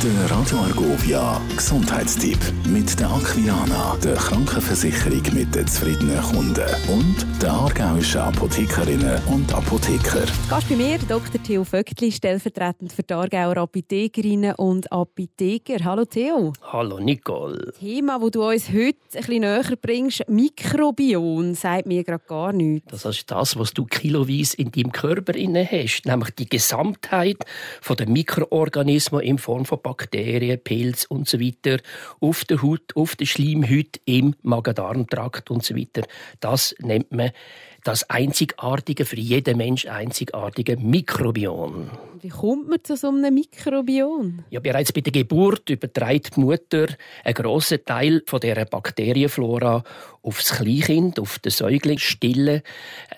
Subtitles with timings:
[0.00, 7.50] Der Radio Argovia Gesundheitstipp mit der Aquiana, der Krankenversicherung mit den zufriedenen Kunden und der
[7.50, 10.24] aargauischen Apothekerinnen und Apotheker.
[10.48, 11.42] Gast bei mir Dr.
[11.42, 15.84] Theo Vöckli, stellvertretend für die Aargauer Apothekerinnen und Apotheker.
[15.84, 16.52] Hallo Theo.
[16.62, 17.72] Hallo Nicole.
[17.80, 22.86] Thema, das du uns heute ein bisschen näher bringst, Mikrobiom, sagt mir gerade gar nichts.
[22.92, 27.38] Das ist das, was du kiloweise in deinem Körper hast, nämlich die Gesamtheit
[27.98, 31.78] der Mikroorganismen in Form von Bakterien, Pilz und so weiter
[32.20, 36.02] auf der Haut, auf der Schleimhaut, im Magen-Darm-Trakt und so weiter.
[36.40, 37.30] Das nennt man
[37.84, 41.90] das einzigartige, für jeden Mensch einzigartige Mikrobiom.
[42.20, 44.44] Wie kommt man zu so einem Mikrobiom?
[44.50, 46.88] Ja, bereits bei der Geburt überträgt die Mutter
[47.24, 49.84] einen grossen Teil von dieser Bakterienflora
[50.20, 52.62] aufs Kleinkind, auf den Säugling, Stille.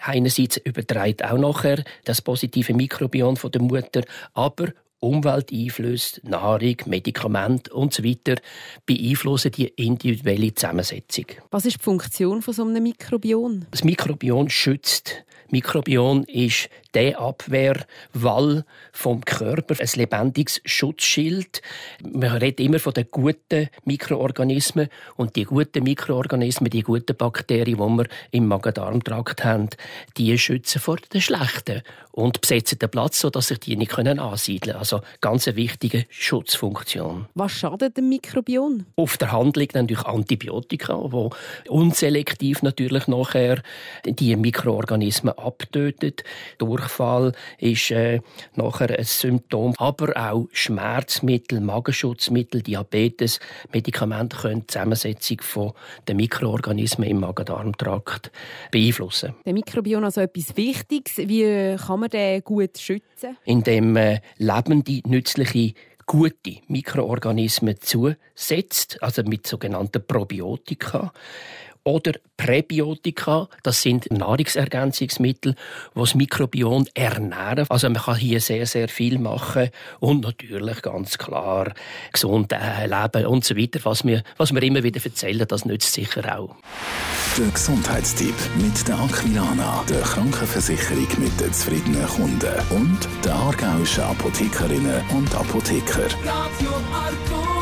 [0.02, 4.02] Einerseits überträgt auch nachher das positive Mikrobiom von der Mutter,
[4.34, 4.68] aber
[5.00, 8.16] Umwelteinflüsse, Nahrung, Medikamente usw.
[8.26, 8.34] So
[8.86, 11.26] beeinflussen die individuelle Zusammensetzung.
[11.50, 13.66] Was ist die Funktion von so einem Mikrobiom?
[13.70, 15.24] Das Mikrobiom schützt.
[15.50, 21.62] Mikrobiom ist der Abwehrwall vom Körper, ein lebendiges Schutzschild.
[22.02, 27.96] Man redet immer von den guten Mikroorganismen und die guten Mikroorganismen, die guten Bakterien, die
[27.98, 29.68] wir im Magen-Darm-Trakt haben,
[30.16, 34.78] die schützen vor den schlechten und besetzen den Platz, sodass sich die nicht ansiedeln können.
[34.78, 37.26] Also ganz eine wichtige Schutzfunktion.
[37.34, 38.86] Was schadet dem Mikrobiom?
[38.96, 41.30] Auf der Hand liegt natürlich Antibiotika, wo
[41.68, 43.62] unselektiv natürlich nachher
[44.04, 46.24] die Mikroorganismen abtötet.
[46.58, 48.20] Durchfall ist äh,
[48.54, 53.40] nachher ein Symptom, aber auch Schmerzmittel, Magenschutzmittel, Diabetes,
[53.72, 55.72] Medikamente können die Zusammensetzung von
[56.06, 58.30] der Mikroorganismen im Magen-Darm-Trakt
[58.70, 59.34] beeinflussen.
[59.44, 61.18] Der Mikrobiom also etwas Wichtiges.
[61.18, 63.36] Wie kann man den gut schützen?
[63.44, 65.74] Indem äh, lebende, nützliche
[66.10, 71.12] gute Mikroorganismen zusetzt, also mit sogenannten Probiotika
[71.84, 75.54] oder Präbiotika, das sind Nahrungsergänzungsmittel,
[75.94, 77.66] die das Mikrobiom ernähren.
[77.68, 81.72] Also man kann hier sehr, sehr viel machen und natürlich ganz klar
[82.12, 83.80] gesund äh, leben und so weiter.
[83.84, 86.56] Was wir, was wir immer wieder erzählen, das nützt sicher auch.
[87.38, 95.02] Der Gesundheitstipp mit der Aquilana, der Krankenversicherung mit den zufriedenen Kunden und der aargauischen Apothekerinnen
[95.10, 96.08] und Apotheker.
[96.24, 97.60] Radio Arco.